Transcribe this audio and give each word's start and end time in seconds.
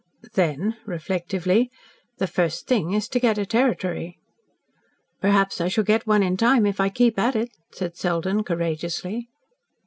"Then," 0.33 0.77
reflectively, 0.87 1.69
"the 2.17 2.25
first 2.25 2.65
thing 2.67 2.91
is 2.91 3.07
to 3.09 3.19
get 3.19 3.37
a 3.37 3.45
territory." 3.45 4.17
"Perhaps 5.19 5.61
I 5.61 5.67
shall 5.67 5.83
get 5.83 6.07
one 6.07 6.23
in 6.23 6.37
time, 6.37 6.65
if 6.65 6.79
I 6.79 6.89
keep 6.89 7.19
at 7.19 7.35
it," 7.35 7.51
said 7.71 7.95
Selden 7.95 8.43
courageously. 8.43 9.29